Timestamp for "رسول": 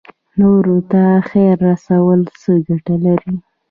1.69-2.19